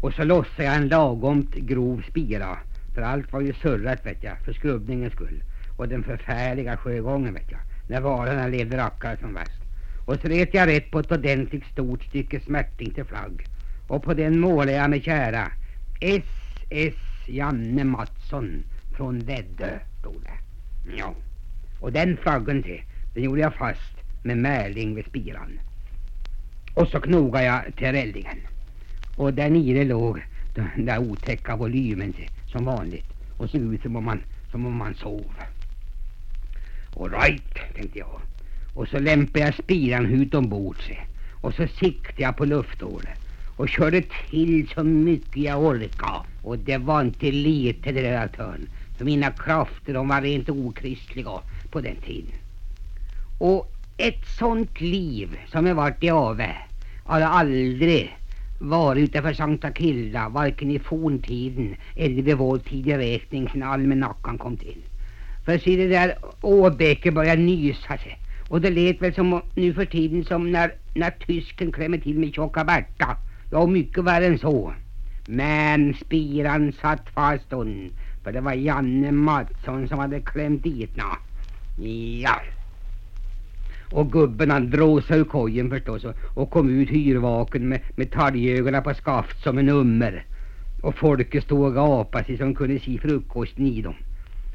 Och 0.00 0.12
så 0.12 0.24
lossade 0.24 0.64
jag 0.64 0.76
en 0.76 0.88
lagomt 0.88 1.54
grov 1.54 2.02
spira. 2.10 2.58
För 2.94 3.02
allt 3.02 3.32
var 3.32 3.40
ju 3.40 3.52
surrat 3.52 4.06
vet 4.06 4.22
jag, 4.22 4.38
för 4.44 4.52
skrubbningens 4.52 5.12
skull. 5.12 5.42
Och 5.76 5.88
den 5.88 6.02
förfärliga 6.02 6.76
sjögången 6.76 7.34
vet 7.34 7.50
jag. 7.50 7.60
När 7.88 8.00
varorna 8.00 8.46
levde 8.46 8.76
rackare 8.76 9.16
som 9.16 9.34
värst. 9.34 9.62
Och 10.06 10.16
så 10.20 10.28
ret 10.28 10.54
jag 10.54 10.68
rätt 10.68 10.90
på 10.90 10.98
ett 10.98 11.12
ordentligt 11.12 11.64
stort 11.64 12.04
stycke 12.04 12.40
smärting 12.40 12.90
till 12.90 13.04
flagg. 13.04 13.46
Och 13.88 14.02
på 14.02 14.14
den 14.14 14.40
målade 14.40 14.72
jag 14.72 14.90
med 14.90 15.02
kära. 15.02 15.52
S.S. 16.00 16.94
Janne 17.26 17.84
Mattsson 17.84 18.62
från 18.96 19.18
Väddö, 19.18 19.78
stod 20.00 20.22
det. 20.22 20.38
Ja. 20.98 21.14
Och 21.80 21.92
den 21.92 22.16
flaggen 22.16 22.62
till, 22.62 22.82
den 23.14 23.22
gjorde 23.22 23.40
jag 23.40 23.54
fast 23.54 23.96
med 24.22 24.36
märling 24.36 24.94
vid 24.94 25.04
spiran. 25.04 25.60
Och 26.74 26.88
så 26.88 27.00
knogade 27.00 27.44
jag 27.44 27.76
till 27.76 27.92
rällingen. 27.92 28.38
Och 29.16 29.34
där 29.34 29.50
nere 29.50 29.84
låg 29.84 30.22
den 30.54 30.86
där 30.86 30.98
otäcka 30.98 31.56
volymen 31.56 32.14
som 32.52 32.64
vanligt. 32.64 33.06
Och 33.36 33.50
såg 33.50 33.74
ut 33.74 33.82
som 33.82 33.96
om 33.96 34.04
man, 34.04 34.20
som 34.50 34.66
om 34.66 34.76
man 34.76 34.94
sov. 34.94 35.34
All 36.96 37.10
right, 37.10 37.54
tänkte 37.76 37.98
jag. 37.98 38.20
Och 38.74 38.88
så 38.88 38.98
lämpade 38.98 39.44
jag 39.44 39.54
spiran 39.54 40.06
ut 40.06 40.34
ombord 40.34 40.76
sig. 40.86 41.06
Och 41.40 41.54
så 41.54 41.66
siktade 41.66 42.22
jag 42.22 42.36
på 42.36 42.44
lufthålet. 42.44 43.18
Och 43.56 43.68
körde 43.68 44.02
till 44.30 44.68
så 44.74 44.84
mycket 44.84 45.36
jag 45.36 45.62
orkade. 45.62 46.24
Och 46.42 46.58
det 46.58 46.78
var 46.78 47.00
inte 47.00 47.32
lite 47.32 47.92
det 47.92 48.02
där 48.02 48.28
törn. 48.28 48.68
För 48.98 49.04
mina 49.04 49.30
krafter 49.30 49.94
de 49.94 50.08
var 50.08 50.20
rent 50.20 50.48
okristliga 50.48 51.40
på 51.70 51.80
den 51.80 51.96
tiden. 51.96 52.32
Och 53.38 53.72
ett 53.96 54.26
sånt 54.38 54.80
liv 54.80 55.38
som 55.52 55.66
jag 55.66 55.74
varit 55.74 56.04
i 56.04 56.10
Ave 56.10 56.56
har 57.04 57.20
aldrig 57.20 58.16
varit 58.60 59.12
för 59.12 59.32
Sankta 59.32 59.70
Kilda, 59.70 60.28
varken 60.28 60.70
i 60.70 60.78
forntiden 60.78 61.76
eller 61.96 62.22
vid 62.22 62.36
vår 62.36 62.58
tideräkning 62.58 63.50
när 63.54 63.66
almanackan 63.66 64.38
kom 64.38 64.56
till. 64.56 64.82
För 65.44 65.58
se 65.58 65.76
det 65.76 65.88
där 65.88 66.14
Åbäke 66.40 67.12
började 67.12 67.42
nysa 67.42 67.98
sig. 67.98 68.18
Och 68.48 68.60
det 68.60 68.70
lät 68.70 69.02
väl 69.02 69.14
som 69.14 69.42
nu 69.54 69.74
för 69.74 69.84
tiden 69.84 70.24
som 70.24 70.52
när, 70.52 70.72
när 70.94 71.10
tysken 71.10 71.72
klämmer 71.72 71.98
till 71.98 72.18
med 72.18 72.34
tjocka 72.34 72.64
Berta. 72.64 73.16
Ja, 73.52 73.66
mycket 73.66 74.04
värre 74.04 74.26
än 74.26 74.38
så. 74.38 74.72
Men 75.26 75.94
spiran 75.94 76.72
satt 76.72 77.10
fast 77.14 77.52
hon. 77.52 77.90
För 78.24 78.32
det 78.32 78.40
var 78.40 78.52
Janne 78.52 79.12
Mattsson 79.12 79.88
som 79.88 79.98
hade 79.98 80.20
klämt 80.20 80.62
dit 80.62 80.96
na. 80.96 81.16
Ja. 82.22 82.40
Och 83.90 84.12
gubben 84.12 84.50
han 84.50 84.70
drog 84.70 85.02
sig 85.02 85.18
ur 85.18 85.24
kojen 85.24 85.70
förstås 85.70 86.04
och, 86.04 86.14
och 86.34 86.50
kom 86.50 86.68
ut 86.68 86.90
hyrvaken 86.90 87.68
med, 87.68 87.80
med 87.96 88.10
talgögonen 88.10 88.82
på 88.82 88.94
skaft 88.94 89.42
som 89.42 89.58
en 89.58 89.68
ummer. 89.68 90.24
Och 90.82 90.94
folket 90.98 91.44
stod 91.44 91.66
och 91.66 91.74
gapade 91.74 92.24
sig 92.24 92.38
som 92.38 92.54
kunde 92.54 92.78
se 92.78 92.98
frukosten 92.98 93.66
i 93.66 93.82
dem. 93.82 93.94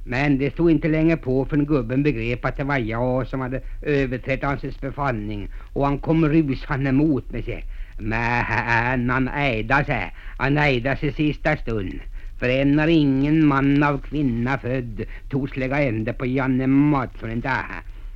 Men 0.04 0.38
det 0.38 0.54
stod 0.54 0.72
inte 0.72 0.88
länge 0.88 1.18
på 1.18 1.46
förrän 1.46 1.66
gubben 1.66 2.04
begrep 2.04 2.46
att 2.46 2.58
det 2.58 2.64
var 2.64 2.78
jag 2.78 3.28
som 3.28 3.42
hade 3.42 3.62
överträtt 3.82 4.44
hans 4.44 4.82
befallning 4.82 5.50
och 5.74 5.86
han 5.86 5.98
kom 5.98 6.30
rusande 6.30 6.92
mot 6.92 7.32
mig 7.32 7.44
sig. 7.44 7.66
Men 7.98 9.10
han 9.10 9.28
ejda 9.28 9.84
sig, 9.84 10.14
han 10.38 10.58
ejda 10.58 10.96
sig 10.96 11.14
sista 11.14 11.58
stund. 11.58 12.00
För 12.40 12.50
än 12.50 12.80
har 12.80 12.88
ingen 12.88 13.48
man 13.48 13.84
av 13.84 13.98
kvinna 13.98 14.58
född 14.58 15.06
togs 15.30 15.58
lägga 15.58 15.82
ände 15.82 16.14
på 16.14 16.26
Janne 16.26 16.68
Mattsson 16.68 17.30
en 17.30 17.42
dag. 17.42 17.64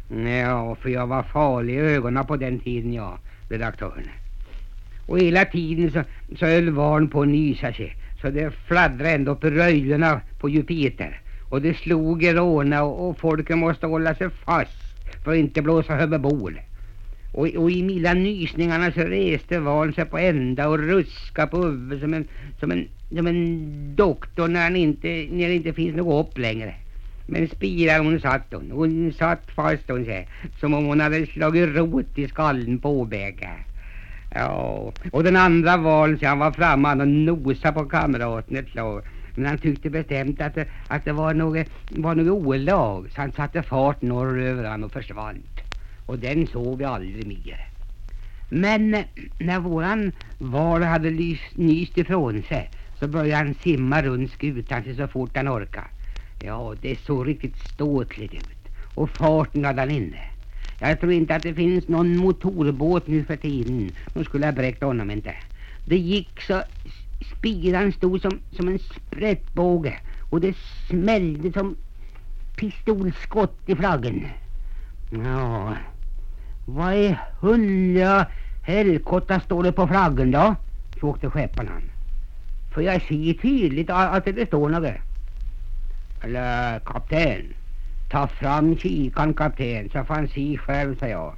Ja, 0.09 0.75
för 0.81 0.89
jag 0.89 1.07
var 1.07 1.23
farlig 1.23 1.73
i 1.73 1.77
ögonen 1.77 2.25
på 2.25 2.37
den 2.37 2.59
tiden, 2.59 2.93
ja, 2.93 3.19
redaktören. 3.49 4.09
Och 5.05 5.19
hela 5.19 5.45
tiden 5.45 5.91
så, 5.91 6.03
så 6.39 6.45
höll 6.45 6.69
varn 6.69 7.09
på 7.09 7.21
att 7.21 7.27
nysa 7.27 7.73
sig. 7.73 7.95
Så 8.21 8.29
det 8.29 8.51
fladdrade 8.67 9.11
ända 9.11 9.31
upp 9.31 9.43
i 9.43 9.49
röjlorna 9.49 10.21
på 10.39 10.49
Jupiter. 10.49 11.21
Och 11.49 11.61
det 11.61 11.73
slog 11.73 12.23
i 12.23 12.33
råna 12.33 12.83
och, 12.83 13.09
och 13.09 13.19
folket 13.19 13.57
måste 13.57 13.87
hålla 13.87 14.15
sig 14.15 14.29
fast 14.29 14.71
för 15.23 15.31
att 15.31 15.37
inte 15.37 15.61
blåsa 15.61 16.07
bol. 16.19 16.59
Och, 17.33 17.47
och 17.47 17.71
i 17.71 17.83
milda 17.83 18.13
nysningarna 18.13 18.91
så 18.91 19.01
reste 19.01 19.59
varn 19.59 19.93
sig 19.93 20.05
på 20.05 20.17
ända 20.17 20.67
och 20.67 20.79
ruska 20.79 21.47
på 21.47 21.57
huvudet 21.57 21.99
som 21.99 22.13
en, 22.13 22.27
som 22.59 22.71
en, 22.71 22.87
som 23.15 23.27
en 23.27 23.95
doktor 23.95 24.47
när, 24.47 24.63
han 24.63 24.75
inte, 24.75 25.07
när 25.07 25.47
det 25.47 25.55
inte 25.55 25.73
finns 25.73 25.95
något 25.95 26.13
hopp 26.13 26.37
längre. 26.37 26.75
Men 27.31 27.47
spiran 27.47 28.05
hon 28.05 28.19
satt 28.19 28.53
hon. 28.53 28.71
Hon 28.71 29.13
satt 29.13 29.51
fast 29.55 29.89
hon 29.89 30.05
sig. 30.05 30.27
Som 30.59 30.73
om 30.73 30.85
hon 30.85 30.99
hade 30.99 31.25
slagit 31.25 31.75
rot 31.75 32.17
i 32.17 32.27
skallen 32.27 32.79
på 32.79 33.05
bägge. 33.05 33.49
Ja, 34.35 34.93
och 35.11 35.23
den 35.23 35.35
andra 35.35 35.77
valen 35.77 36.19
så 36.19 36.25
han 36.25 36.39
var 36.39 36.51
framme 36.51 36.87
han 36.87 37.01
och 37.01 37.07
nosade 37.07 37.73
på 37.73 37.85
kamraten 37.85 38.57
ett 38.57 38.69
slag. 38.69 39.03
Men 39.35 39.45
han 39.45 39.57
tyckte 39.57 39.89
bestämt 39.89 40.41
att 40.41 40.55
det, 40.55 40.65
att 40.87 41.05
det 41.05 41.13
var 41.13 41.33
något, 41.33 41.67
var 41.89 42.15
något 42.15 42.47
olag 42.47 43.07
så 43.15 43.21
han 43.21 43.31
satte 43.31 43.63
fart 43.63 44.01
norröver 44.01 44.63
han 44.63 44.83
och 44.83 44.91
försvann. 44.91 45.43
Och 46.05 46.19
den 46.19 46.47
såg 46.47 46.77
vi 46.77 46.85
aldrig 46.85 47.27
mer. 47.27 47.69
Men 48.49 48.93
eh, 48.93 49.05
när 49.37 49.59
våran 49.59 50.11
val 50.37 50.83
hade 50.83 51.09
lyst, 51.09 51.57
nyst 51.57 51.97
ifrån 51.97 52.43
sig 52.43 52.69
så 52.99 53.07
började 53.07 53.45
han 53.45 53.53
simma 53.53 54.01
runt 54.01 54.31
skutan 54.31 54.95
så 54.97 55.07
fort 55.07 55.37
han 55.37 55.49
orkade. 55.49 55.87
Ja, 56.45 56.75
det 56.81 56.99
såg 56.99 57.27
riktigt 57.27 57.57
ståtligt 57.57 58.33
ut. 58.33 58.57
Och 58.95 59.09
farten 59.09 59.65
hade 59.65 59.81
han 59.81 59.91
inne. 59.91 60.19
Jag 60.79 60.99
tror 60.99 61.11
inte 61.11 61.35
att 61.35 61.43
det 61.43 61.53
finns 61.53 61.87
någon 61.87 62.17
motorbåt 62.17 63.07
nu 63.07 63.23
för 63.23 63.35
tiden 63.35 63.91
som 64.13 64.23
skulle 64.23 64.45
ha 64.45 64.51
bräckt 64.51 64.83
honom 64.83 65.11
inte. 65.11 65.35
Det 65.85 65.97
gick 65.97 66.41
så 66.41 66.61
spiran 67.37 67.91
stod 67.91 68.21
som, 68.21 68.39
som 68.51 68.67
en 68.67 68.79
sprättbåge 68.79 69.99
och 70.29 70.41
det 70.41 70.57
smällde 70.89 71.51
som 71.51 71.75
pistolskott 72.55 73.59
i 73.65 73.75
flaggen. 73.75 74.27
Ja, 75.11 75.75
vad 76.67 76.95
i 76.95 77.17
hundra 77.39 78.25
helkotta 78.63 79.39
står 79.39 79.63
det 79.63 79.71
på 79.71 79.87
flaggen 79.87 80.31
då? 80.31 80.55
frågade 80.99 81.29
skepparen. 81.29 81.91
För 82.73 82.81
jag 82.81 83.01
ser 83.01 83.33
tydligt 83.33 83.89
att 83.89 84.25
det 84.25 84.47
står 84.47 84.69
något. 84.69 85.08
Eller 86.21 86.79
kapten, 86.79 87.53
ta 88.09 88.27
fram 88.27 88.77
kikan 88.77 89.33
kapten 89.33 89.89
så 89.89 90.03
får 90.03 90.13
han 90.13 90.27
se 90.27 90.57
själv, 90.57 90.99
sa 90.99 91.07
jag. 91.07 91.33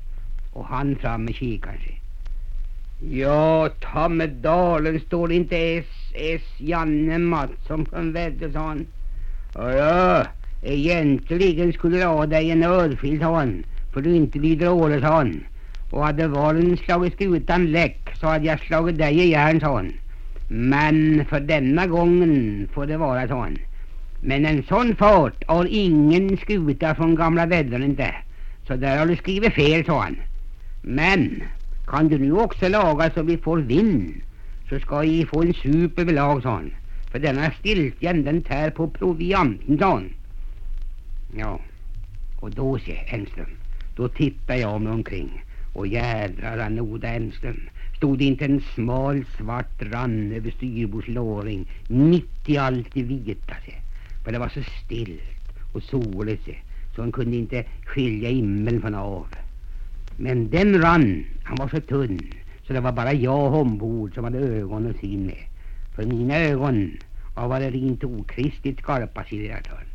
Och 0.53 0.65
han 0.65 0.95
fram 0.95 1.25
med 1.25 1.35
kikan. 1.35 1.77
Ja, 3.09 3.69
ta 3.81 4.09
med 4.09 4.29
dalen 4.29 4.99
står 4.99 5.27
det 5.27 5.35
inte 5.35 5.57
S, 5.57 5.85
S 6.13 6.41
Janne 6.57 7.17
Mattsson 7.17 7.85
från 7.85 8.13
Väddö, 8.13 8.51
sa 8.51 8.59
han. 8.59 8.85
Ja, 9.55 10.25
egentligen 10.63 11.73
skulle 11.73 11.97
jag 11.97 12.17
ha 12.17 12.25
dig 12.25 12.51
en 12.51 12.63
örfil, 12.63 13.19
sa 13.19 13.35
han. 13.35 13.63
För 13.93 14.01
du 14.01 14.15
inte 14.15 14.39
lyder 14.39 14.69
ordet, 14.69 15.01
sa 15.01 15.15
han. 15.15 15.43
Och 15.91 16.05
hade 16.05 16.27
valen 16.27 16.77
slagit 16.77 17.13
skutan 17.13 17.71
läck 17.71 17.97
så 18.19 18.27
hade 18.27 18.45
jag 18.45 18.59
slagit 18.59 18.97
dig 18.97 19.19
i 19.19 19.29
järn, 19.29 19.59
sa 19.59 19.75
han. 19.75 19.93
Men 20.47 21.25
för 21.25 21.39
denna 21.39 21.87
gången 21.87 22.67
får 22.73 22.85
det 22.85 22.97
vara, 22.97 23.27
sa 23.27 23.41
han. 23.41 23.57
Men 24.23 24.45
en 24.45 24.63
sån 24.63 24.95
fart 24.95 25.43
har 25.47 25.67
ingen 25.69 26.37
skuta 26.37 26.95
från 26.95 27.15
gamla 27.15 27.45
Väddön 27.45 27.83
inte. 27.83 28.15
Så 28.67 28.75
där 28.75 28.97
har 28.97 29.05
du 29.05 29.15
skrivit 29.15 29.53
fel, 29.53 29.85
sa 29.85 30.01
han. 30.01 30.17
Men 30.81 31.43
kan 31.87 32.07
du 32.07 32.17
nu 32.17 32.31
också 32.33 32.67
laga 32.67 33.11
så 33.11 33.23
vi 33.23 33.37
får 33.37 33.57
vind 33.57 34.13
så 34.69 34.79
ska 34.79 34.99
vi 34.99 35.25
få 35.25 35.41
en 35.41 35.53
sup 35.53 35.99
överlag, 35.99 36.43
sa 36.43 36.49
han. 36.49 36.71
För 37.11 37.19
denna 37.19 37.51
stiltjen 37.51 38.23
den 38.23 38.41
tär 38.41 38.69
på 38.69 38.87
provianten, 38.87 39.77
sa 39.77 39.93
han. 39.93 40.09
Ja, 41.37 41.59
och 42.41 42.51
då 42.51 42.79
se 42.79 42.97
Enström, 43.07 43.55
då 43.95 44.07
tittar 44.07 44.55
jag 44.55 44.81
mig 44.81 44.93
omkring 44.93 45.43
och 45.73 45.87
jädrar 45.87 46.57
anoda 46.57 47.07
Enström 47.07 47.59
stod 47.95 48.17
det 48.17 48.25
inte 48.25 48.45
en 48.45 48.61
smal 48.75 49.25
svart 49.37 49.81
rann 49.81 50.31
över 50.31 50.51
styrbordslåring 50.51 51.65
mitt 51.87 52.49
i 52.49 52.57
allt 52.57 52.93
det 52.93 53.03
vita 53.03 53.55
se. 53.65 53.80
För 54.23 54.31
det 54.31 54.39
var 54.39 54.49
så 54.49 54.61
stilt 54.85 55.21
och 55.73 55.83
soligt 55.83 56.49
så 56.95 57.01
han 57.01 57.11
kunde 57.11 57.37
inte 57.37 57.65
skilja 57.85 58.29
himlen 58.29 58.81
från 58.81 58.95
av. 58.95 59.27
Men 60.17 60.49
den 60.49 60.81
rann, 60.81 61.25
han 61.43 61.55
var 61.55 61.67
så 61.67 61.81
tunn 61.81 62.19
så 62.67 62.73
det 62.73 62.79
var 62.79 62.91
bara 62.91 63.13
jag 63.13 63.53
ombord 63.53 64.13
som 64.13 64.23
hade 64.23 64.39
ögon 64.39 64.89
att 64.89 64.97
se 64.97 65.17
med. 65.17 65.43
För 65.95 66.05
mina 66.05 66.37
ögon 66.37 66.97
har 67.35 67.47
varit 67.47 67.73
rent 67.73 68.03
okristligt 68.03 68.79
skarpa, 68.79 69.23
sidor. 69.23 69.85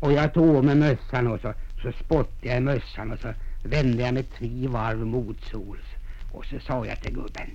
Och 0.00 0.12
jag 0.12 0.34
tog 0.34 0.64
med 0.64 0.76
mössan 0.76 1.26
och 1.26 1.40
så, 1.40 1.54
så 1.82 1.92
spottade 1.92 2.48
jag 2.48 2.56
i 2.56 2.60
mössan 2.60 3.12
och 3.12 3.18
så 3.18 3.28
vände 3.64 4.02
jag 4.02 4.14
mig 4.14 4.22
tre 4.22 4.68
varv 4.68 5.06
mot 5.06 5.40
sols. 5.40 5.86
Och 6.32 6.44
så 6.46 6.60
sa 6.60 6.86
jag 6.86 7.00
till 7.00 7.14
gubben. 7.14 7.50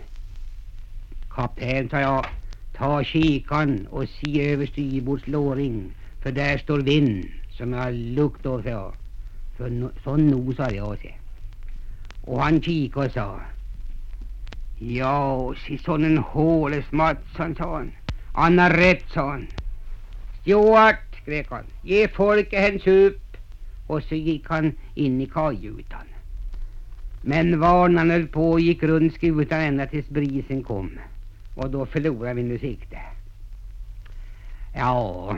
Kapten, 1.30 1.90
sa 1.90 2.00
jag, 2.00 2.26
ta 2.82 3.04
kikan 3.04 3.88
och 3.90 4.10
se 4.10 4.52
över 4.52 4.66
styrbords 4.66 5.28
låring. 5.28 5.94
För 6.24 6.32
där 6.32 6.58
står 6.58 6.80
vind 6.80 7.26
som 7.58 7.74
jag 7.74 7.94
lukt 7.94 8.46
av, 8.46 8.62
sa 8.62 8.70
jag. 8.70 8.94
För 9.58 9.70
no, 9.70 9.92
sån 10.04 10.28
nosar 10.28 10.72
jag, 10.72 10.98
se. 10.98 11.14
Och 12.26 12.42
han 12.42 12.62
kikade 12.62 13.06
och 13.06 13.12
sa. 13.12 13.40
Ja, 14.80 15.54
se 15.68 15.78
sån 15.78 16.06
en 16.06 16.18
håles 16.18 16.92
Mattsson, 16.92 17.56
sa 17.56 17.76
han. 17.76 17.92
Han 18.34 18.60
har 18.60 18.70
rätt, 18.70 19.04
sa 19.14 19.30
han. 19.30 19.48
Stuart, 20.42 21.16
skrek 21.22 21.48
han, 21.50 21.66
ge 21.84 22.08
folket 22.08 22.72
en 22.72 22.80
sup. 22.80 23.38
Och 23.88 24.04
så 24.04 24.16
gick 24.16 24.48
han 24.48 24.74
in 24.96 25.22
i 25.22 25.26
kajutan. 25.26 26.08
Men 27.22 27.60
varnan 27.60 28.10
höll 28.10 28.28
på 28.28 28.52
och 28.52 28.60
gick 28.60 28.84
runt 28.84 29.14
skutan 29.14 29.60
ända 29.60 29.86
tills 29.86 30.10
brisen 30.10 30.64
kom. 30.64 30.92
Och 31.56 31.70
då 31.70 31.86
förlorade 31.86 32.34
vi 32.34 32.44
nu 32.44 32.60
sikte. 32.60 32.98
Ja, 34.76 35.38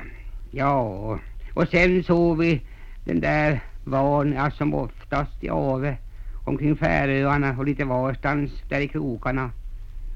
ja. 0.52 1.20
Och 1.54 1.68
sen 1.68 2.04
såg 2.04 2.38
vi 2.38 2.62
den 3.06 3.20
där 3.20 3.60
varn, 3.84 4.52
som 4.52 4.74
oftast 4.74 5.44
i 5.44 5.50
Ave 5.50 5.98
omkring 6.46 6.76
Färöarna 6.76 7.56
och 7.58 7.66
lite 7.66 7.86
varstans 7.86 8.52
där 8.70 8.80
i 8.80 8.88
krokarna. 8.88 9.52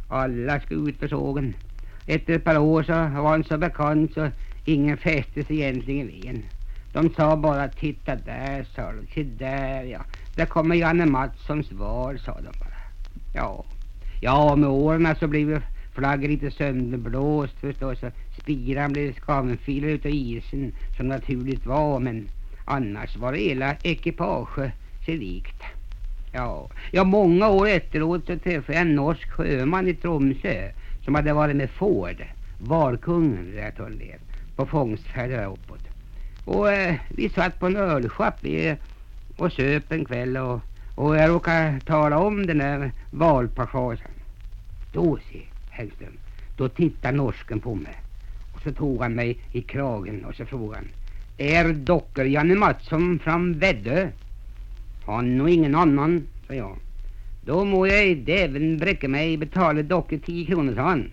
Alla 0.10 0.60
skutor 0.60 1.08
såg 1.08 1.20
sågen. 1.20 1.54
Efter 2.08 2.34
ett 2.34 2.44
par 2.44 2.58
år 2.58 2.84
så 2.84 2.94
var 2.94 3.30
han 3.30 3.44
så 3.44 3.58
bekant 3.58 4.14
så 4.14 4.30
ingen 4.66 4.98
fäste 4.98 5.44
sig 5.44 5.62
egentligen 5.62 6.08
vid 6.08 6.26
en. 6.26 6.44
De 6.94 7.10
sa 7.14 7.38
bara 7.38 7.68
titta 7.68 8.16
där 8.16 8.64
sa 8.64 8.92
de, 8.92 9.08
se 9.14 9.24
där 9.24 9.84
ja. 9.84 10.00
där 10.36 10.46
kommer 10.46 10.76
Janne 10.76 11.06
Mattssons 11.06 11.72
var. 11.72 12.18
sa 12.18 12.34
de 12.36 12.60
bara. 12.60 12.78
Ja, 13.34 13.66
ja 14.22 14.56
med 14.56 14.70
åren 14.70 15.16
så 15.20 15.28
blev 15.28 15.62
flaggen 15.98 16.32
lite 16.32 16.52
sönderblåst 16.52 17.54
förstås 17.60 18.04
och 18.04 18.12
spiran 18.42 18.94
blev 18.94 19.14
skavenfilad 19.14 19.90
utav 19.90 20.12
isen 20.12 20.72
som 20.98 21.08
naturligt 21.08 21.66
var 21.66 22.00
men 22.00 22.30
annars 22.66 23.16
var 23.16 23.32
det 23.32 23.40
hela 23.40 23.76
ekipaget 23.84 24.72
sig 25.06 25.18
likt. 25.18 25.62
Ja, 26.34 26.70
ja 26.92 27.04
många 27.04 27.50
år 27.50 27.68
efteråt 27.68 28.26
så 28.26 28.38
träffade 28.38 28.78
jag 28.78 28.82
en 28.82 28.96
norsk 28.96 29.32
sjöman 29.32 29.88
i 29.88 29.94
Tromsö 29.94 30.72
som 31.06 31.16
hade 31.16 31.34
varit 31.34 31.56
med 31.56 31.70
Ford, 31.70 32.26
Varkungen 32.60 33.52
rätt 33.56 33.80
och 33.80 33.92
led, 33.92 34.20
på 34.56 34.66
fångstfärd 34.66 35.30
där 35.30 35.46
uppåt. 35.46 35.88
Och 36.46 36.72
eh, 36.72 36.96
vi 37.10 37.30
satt 37.30 37.60
på 37.60 37.66
en 37.66 37.76
ölschapp 37.76 38.46
och 39.38 39.52
söp 39.52 39.92
en 39.92 40.06
kväll 40.06 40.38
och, 40.38 40.60
och 40.96 41.18
jag 41.18 41.30
råkade 41.30 41.80
tala 41.86 42.18
om 42.20 42.48
den 42.48 42.58
där 42.58 42.92
valpassagen. 43.12 44.12
Då 44.94 45.18
se, 45.32 45.42
Häggström, 45.78 46.18
då 46.58 46.70
tittade 46.70 47.18
norsken 47.18 47.60
på 47.60 47.76
mig. 47.76 47.96
Och 48.54 48.62
så 48.62 48.72
tog 48.72 49.02
han 49.02 49.14
mig 49.14 49.40
i 49.52 49.62
kragen 49.62 50.26
och 50.26 50.36
så 50.36 50.46
frågade 50.46 50.76
han. 50.76 50.88
Är 51.38 51.74
docker 51.74 52.26
Janne 52.26 52.56
Mattsson 52.56 53.20
från 53.20 53.60
Väddö? 53.60 54.10
Han 55.06 55.42
och 55.42 55.50
ingen 55.50 55.76
annan, 55.76 56.28
sa 56.48 56.54
jag. 56.54 56.78
Då 57.46 57.66
må 57.66 57.88
jag 57.88 58.08
i 58.08 58.16
däven 58.16 58.78
bräcka 58.78 59.08
mig 59.08 59.38
betala 59.38 59.84
docker 59.84 60.18
tio 60.18 60.46
kronor, 60.46 60.76
sa 60.76 60.82
han. 60.82 61.12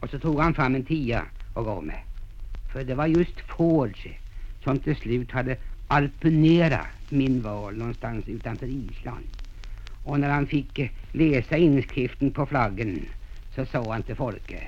Och 0.00 0.10
så 0.10 0.18
tog 0.18 0.40
han 0.40 0.54
fram 0.54 0.74
en 0.74 0.84
tia 0.84 1.22
och 1.54 1.64
gav 1.64 1.84
mig. 1.84 2.04
För 2.72 2.84
det 2.84 2.94
var 2.94 3.06
just 3.06 3.40
Forge 3.40 4.10
som 4.64 4.78
till 4.78 4.96
slut 4.96 5.30
hade 5.30 5.56
alpunerat 5.88 6.86
min 7.08 7.42
val 7.42 7.76
någonstans 7.76 8.28
utanför 8.28 8.66
Island. 8.66 9.26
Och 10.04 10.20
när 10.20 10.30
han 10.30 10.46
fick 10.46 10.78
eh, 10.78 10.90
läsa 11.12 11.56
inskriften 11.56 12.30
på 12.30 12.46
flaggen 12.46 13.06
så 13.54 13.66
sa 13.66 13.92
han 13.92 14.02
till 14.02 14.16
folket. 14.16 14.62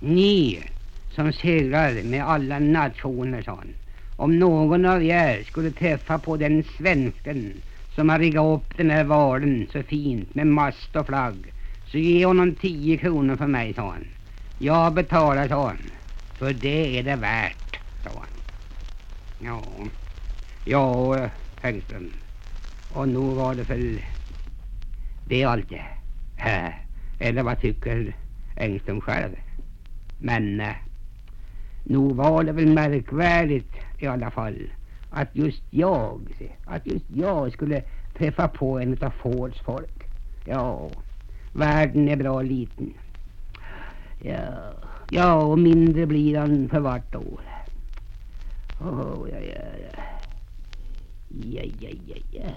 Ni 0.00 0.62
som 1.10 1.32
seglar 1.32 2.02
med 2.02 2.24
alla 2.24 2.58
nationer, 2.58 3.42
sa 3.42 3.54
han. 3.54 3.74
Om 4.16 4.38
någon 4.38 4.84
av 4.84 5.02
er 5.02 5.42
skulle 5.42 5.70
träffa 5.70 6.18
på 6.18 6.36
den 6.36 6.64
svensken 6.78 7.52
som 7.94 8.08
har 8.08 8.18
riggat 8.18 8.44
upp 8.44 8.76
den 8.76 8.90
här 8.90 9.04
valen 9.04 9.66
så 9.72 9.82
fint 9.82 10.34
med 10.34 10.46
mast 10.46 10.96
och 10.96 11.06
flagg 11.06 11.52
så 11.86 11.98
ge 11.98 12.26
honom 12.26 12.54
tio 12.54 12.96
kronor 12.96 13.36
för 13.36 13.46
mig, 13.46 13.74
sa 13.74 13.90
han. 13.90 14.06
Jag 14.58 14.94
betalar, 14.94 15.48
sa 15.48 15.66
han. 15.66 15.90
För 16.38 16.52
det 16.52 16.98
är 16.98 17.02
det 17.02 17.16
värt, 17.16 17.78
sa 18.04 18.10
han. 18.10 18.28
Ja, 19.40 19.62
ja, 20.64 21.28
Hellström. 21.62 22.12
Och 22.92 23.08
nog 23.08 23.34
var 23.34 23.54
det 23.54 23.62
väl 23.62 24.00
det 25.28 25.44
allt 25.44 25.68
det. 25.68 26.83
Eller 27.18 27.42
vad 27.42 27.60
tycker 27.60 28.16
Engström 28.56 29.00
själv? 29.00 29.36
Men 30.18 30.60
eh, 30.60 30.74
nog 31.84 32.16
var 32.16 32.44
det 32.44 32.52
väl 32.52 32.74
märkvärdigt 32.74 33.74
i 33.98 34.06
alla 34.06 34.30
fall 34.30 34.58
att 35.10 35.28
just 35.32 35.62
jag, 35.70 36.20
att 36.64 36.86
just 36.86 37.04
jag 37.14 37.52
skulle 37.52 37.82
träffa 38.18 38.48
på 38.48 38.78
en 38.78 38.98
av 39.00 39.10
Fords 39.10 39.60
folk. 39.60 40.04
Ja, 40.44 40.90
världen 41.52 42.08
är 42.08 42.16
bra 42.16 42.42
liten. 42.42 42.94
Ja, 44.22 44.72
ja 45.10 45.34
och 45.34 45.58
mindre 45.58 46.06
blir 46.06 46.38
han 46.38 46.68
för 46.68 46.80
vart 46.80 47.14
år. 47.14 47.40
Oh, 48.80 49.28
ja, 49.32 49.38
ja, 49.38 49.60
ja. 49.82 50.02
Ja, 51.28 51.62
ja, 51.80 51.90
ja, 52.06 52.16
ja. 52.30 52.50